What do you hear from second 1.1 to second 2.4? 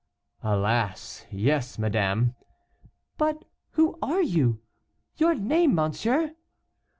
yes, madame."